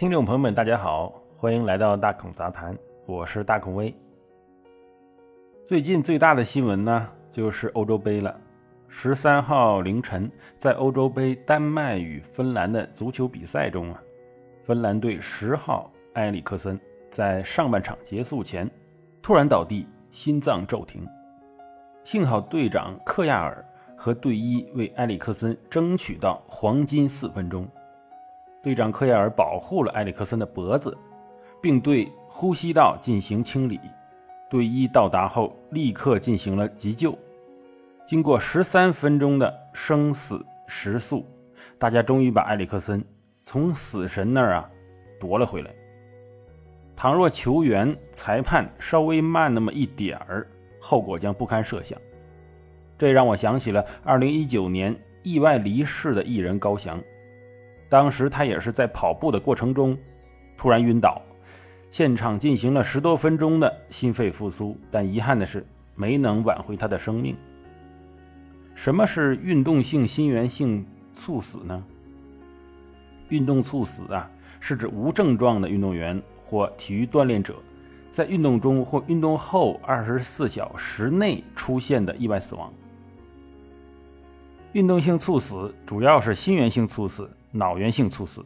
[0.00, 3.94] 听众朋友们，大家好，欢迎来到大孔杂谈，我是大孔威。
[5.62, 8.34] 最近最大的新闻呢，就是欧洲杯了。
[8.88, 14.02] 十三号凌晨，在欧洲杯丹麦与芬兰的足球比赛中啊，
[14.62, 16.80] 芬兰队十号埃里克森
[17.10, 18.66] 在上半场结束前
[19.20, 21.06] 突然倒地，心脏骤停。
[22.04, 23.62] 幸好队长克亚尔
[23.94, 27.68] 和队医为埃里克森争取到黄金四分钟。
[28.62, 30.96] 队长科亚尔保护了埃里克森的脖子，
[31.62, 33.80] 并对呼吸道进行清理。
[34.50, 37.16] 队医到达后，立刻进行了急救。
[38.04, 41.24] 经过十三分钟的生死时速，
[41.78, 43.02] 大家终于把埃里克森
[43.44, 44.70] 从死神那儿啊
[45.18, 45.70] 夺了回来。
[46.96, 50.46] 倘若球员、裁判稍微慢那么一点儿，
[50.78, 51.98] 后果将不堪设想。
[52.98, 57.00] 这让我想起了2019年意外离世的艺人高翔。
[57.90, 59.98] 当时他也是在跑步的过程中
[60.56, 61.20] 突然晕倒，
[61.90, 67.36] 现场进行了十多分钟的心肺复苏，但遗憾的是没能挽回他的生命。
[68.76, 71.84] 什么是运动性心源性猝死呢？
[73.28, 77.56] 运动猝死啊，是指无症状的运动员或体育锻炼者
[78.12, 82.72] 在运动中或运动后二十四小时内出现的意外死亡。
[84.72, 87.28] 运动性猝死主要是心源性猝死。
[87.52, 88.44] 脑源性猝死，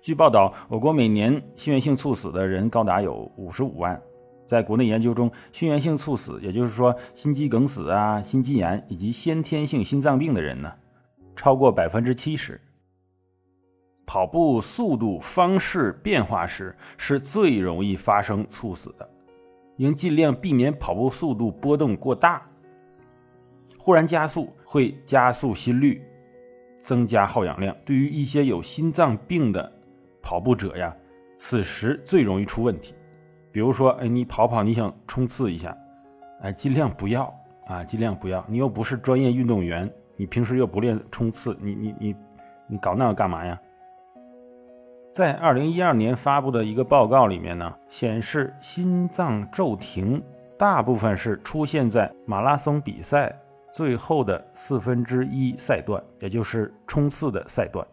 [0.00, 4.00] 据报道，我国每年心源性猝死的人高达有五十五万。
[4.46, 10.72] 在国内研究中，心源性猝死，也就是说心肌梗死啊、心肌炎以及先天性心脏病的人呢，
[11.36, 12.60] 超过百分之七十。
[14.06, 19.08] 跑步速度方式变化时是最容易发生猝死的，
[19.76, 22.44] 应尽量避免跑步速度波动过大。
[23.78, 26.02] 忽然加速会加速心率。
[26.80, 29.70] 增加耗氧量，对于一些有心脏病的
[30.22, 30.94] 跑步者呀，
[31.36, 32.94] 此时最容易出问题。
[33.52, 35.76] 比如说，哎，你跑跑，你想冲刺一下，
[36.40, 37.32] 哎，尽量不要
[37.66, 38.44] 啊，尽量不要。
[38.48, 42.16] 你又不是专业运动员，你平时又不练冲刺，你你你
[42.68, 43.60] 你搞那个干嘛呀？
[45.12, 50.22] 在二零一二年发布的一个报告里面呢，显示心脏骤停
[50.56, 53.36] 大部分是出现在马拉松比赛。
[53.72, 57.86] 最后的四分之一赛段，也就是冲刺的赛段，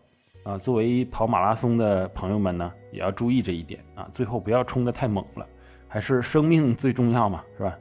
[0.43, 5.45] 啊，作为跑马拉松的朋友们呢，也要注意这一点啊，最后不要冲得太猛了，
[5.87, 7.77] 还是生命最重要嘛，是吧？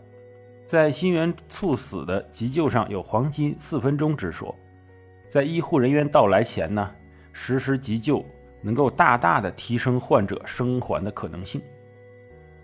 [0.67, 4.55] 在心源猝死的急救上有黄金四分钟之说，
[5.29, 6.91] 在医护人员到来前呢，
[7.33, 8.25] 实施急救
[8.61, 11.63] 能够大大的提升患者生还的可能性。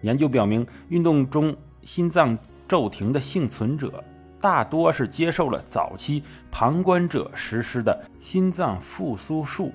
[0.03, 4.03] 研究表明，运动中心脏骤停的幸存者。
[4.43, 9.71] 大多是接受了早期旁观者实施的心脏复苏术，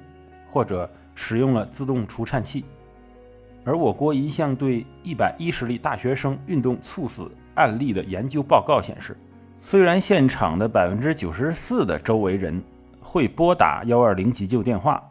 [0.46, 2.66] 或者使用了自动除颤器。
[3.64, 9.16] 而我国一项对一百一十例大学生运动猝死案例的研究报告显示，
[9.58, 12.62] 虽然现场的百分之九十四的周围人
[13.00, 15.02] 会拨打幺二零急救电话，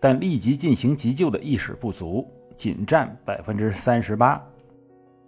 [0.00, 4.42] 但立即进行急救的意识不足，仅占百分之三十八。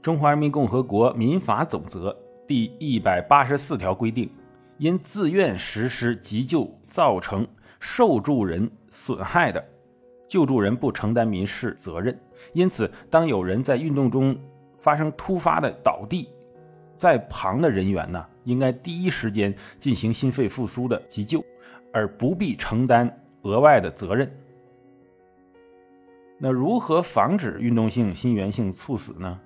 [0.01, 2.17] 中华人民共和国民法总则。
[2.47, 4.31] 第一百八十四条规定，
[4.79, 7.47] 因自愿实施急救造成
[7.81, 9.65] 受助人损害的，
[10.29, 12.19] 救助人不承担民事责任。
[12.53, 14.37] 因此，当有人在运动中
[14.77, 16.29] 发生突发的倒地，
[16.97, 21.43] 在旁的人员呢，应该第一时间进行心肺复苏的急救，
[21.93, 23.11] 而不必承担
[23.43, 24.31] 额外的责任。
[26.37, 29.41] 那如何防止运动性心源性猝死呢？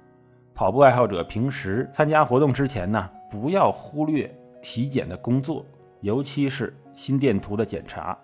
[0.58, 4.28] 跑步爱好者平时参加活动之前呢，不要忽略
[4.60, 5.64] 体检的工作，
[6.00, 8.18] 尤其是心电图的检查。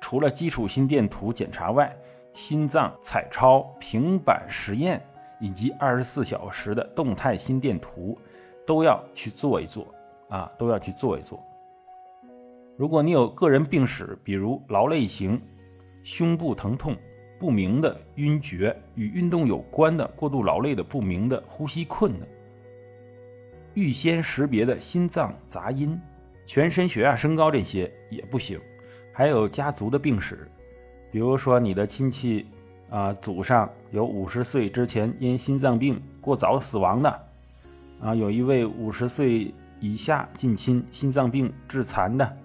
[0.00, 1.94] 除了基础心电图检查外，
[2.32, 4.98] 心脏彩超、平板实验
[5.38, 8.18] 以及二十四小时的动态心电图
[8.66, 9.86] 都要去做一做
[10.30, 11.38] 啊，都要去做一做。
[12.78, 15.38] 如果你有个人病史，比如劳累型
[16.02, 16.96] 胸部疼痛。
[17.38, 22.26] 不明的晕厥与运动有关的过度劳累的不明的呼吸困难，
[23.74, 26.00] 预先识别的心脏杂音，
[26.46, 28.58] 全身血压升高这些也不行。
[29.12, 30.48] 还有家族的病史，
[31.10, 32.46] 比如说你的亲戚
[32.88, 37.20] 啊，祖上有五十岁之前因心脏病过早死亡的，
[38.00, 42.36] 啊，有一位五十岁以下近亲心脏病致残的，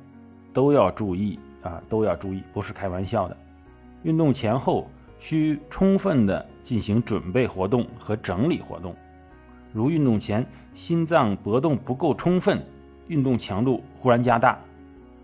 [0.51, 3.37] 都要注意啊，都要注意，不是开玩笑的。
[4.03, 4.87] 运动前后
[5.17, 8.95] 需充分的进行准备活动和整理活动，
[9.73, 12.65] 如运动前心脏搏动不够充分，
[13.07, 14.57] 运动强度忽然加大，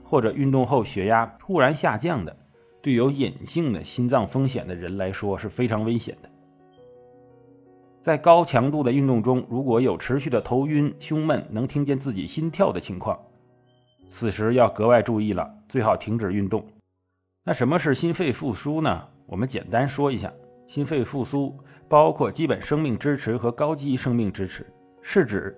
[0.04, 2.36] 或者运动后血压突然下降的，
[2.82, 6.30] 对有隐性的心脏风险的人来说是非常危险的。
[8.02, 13.18] 在高强度的运动中，如果有持续的头晕、胸闷，能听见自己心跳的情况，
[14.06, 16.64] 此时要格外注意了，最好停止运动。
[17.48, 19.08] 那什么是心肺复苏呢？
[19.28, 20.34] 我们简单说一下，
[20.66, 21.56] 心肺复苏
[21.88, 24.66] 包括基本生命支持和高级生命支持，
[25.04, 25.56] 是指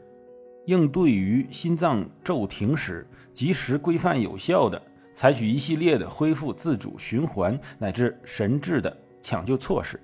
[0.66, 4.82] 应对于心脏骤停时，及时、规范、有效的
[5.14, 9.98] 采取一系列的恢复自主循环乃至神志的抢救措施。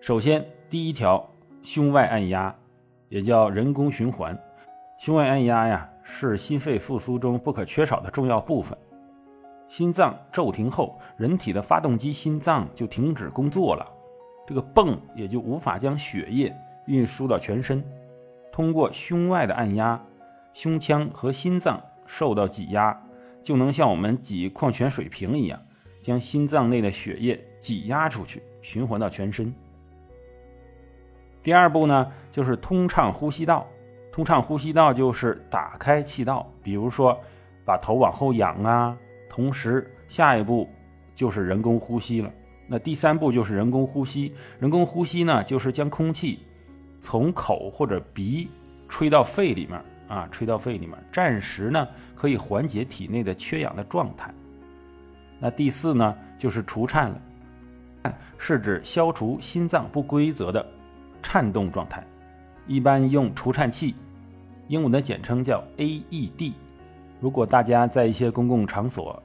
[0.00, 1.24] 首先，第一条，
[1.62, 2.52] 胸外按压，
[3.08, 4.36] 也叫人工循环。
[4.98, 8.76] 胸外按压呀，是心肺复苏中不可缺少的重要部分。
[9.68, 13.86] 心脏骤停后，人体的发动机心脏就停止工作了，
[14.46, 16.54] 这个泵也就无法将血液
[16.86, 17.84] 运输到全身。
[18.52, 20.00] 通过胸外的按压，
[20.52, 22.96] 胸腔和心脏受到挤压，
[23.42, 25.60] 就能像我们挤矿泉水瓶一样，
[26.00, 29.52] 将心脏内的血液挤压出去，循环到全身。
[31.42, 33.66] 第二步呢，就是通畅呼吸道。
[34.10, 37.20] 通畅呼吸道就是打开气道，比如说
[37.64, 38.96] 把头往后仰啊。
[39.36, 40.66] 同时，下一步
[41.14, 42.32] 就是人工呼吸了。
[42.66, 44.32] 那第三步就是人工呼吸。
[44.58, 46.38] 人工呼吸呢，就是将空气
[46.98, 48.48] 从口或者鼻
[48.88, 49.78] 吹到肺里面
[50.08, 54.32] 啊，吹到肺里面，暂时呢可以缓解体内的缺氧的状态。
[55.38, 60.66] 那第四呢，就是除颤了，是指消除心脏不规则的。
[61.22, 62.02] 颤动状态，
[62.66, 63.96] 一般用除颤器，
[64.68, 66.54] 英文的简称叫 AED。
[67.18, 69.20] 如果大家在一些公共场所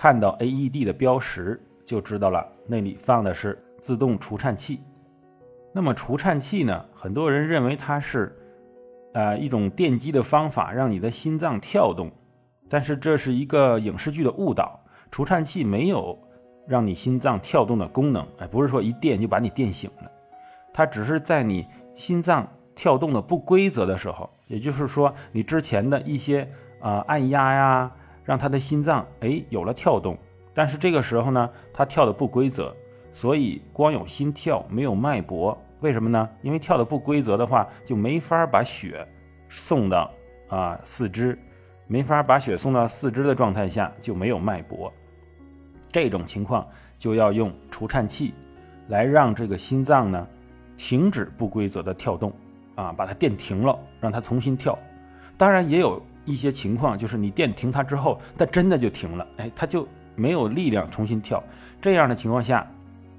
[0.00, 4.80] 看到 AED 的标识，就知道了，那里放的是自动除颤器。
[5.74, 6.82] 那么除颤器呢？
[6.94, 8.34] 很多人认为它是，
[9.12, 12.10] 呃，一种电击的方法，让你的心脏跳动。
[12.66, 14.80] 但是这是一个影视剧的误导，
[15.10, 16.18] 除颤器没有
[16.66, 18.26] 让你心脏跳动的功能。
[18.38, 20.10] 哎，不是说一电就把你电醒了。
[20.72, 26.50] 它只是在你心脏跳动的不规则的时候，也就是说，你之前的一些
[26.80, 27.92] 啊按压呀，
[28.24, 30.16] 让他的心脏哎有了跳动，
[30.54, 32.74] 但是这个时候呢，它跳的不规则，
[33.10, 36.28] 所以光有心跳没有脉搏，为什么呢？
[36.42, 39.06] 因为跳的不规则的话，就没法把血
[39.48, 40.10] 送到
[40.48, 41.38] 啊四肢，
[41.86, 44.92] 没法把血送到四肢的状态下就没有脉搏，
[45.90, 46.66] 这种情况
[46.98, 48.34] 就要用除颤器
[48.88, 50.26] 来让这个心脏呢。
[50.76, 52.32] 停止不规则的跳动，
[52.74, 54.78] 啊，把它电停了，让它重新跳。
[55.36, 61.42] 当然，也有一些情况，就是你电停它之后，它真的就停了，哎，它就没有力量重新跳。
[61.80, 62.66] 这样的情况下，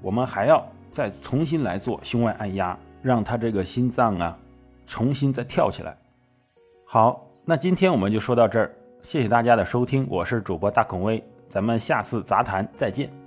[0.00, 4.38] 我们还要再重新来做胸外按压，让它这个心脏啊
[4.86, 5.96] 重新再跳起来。
[6.84, 8.70] 好，那今天我们就说到这儿，
[9.02, 13.21] 谢谢大家的收听，我是主播大孔威，咱们下次杂谈再见。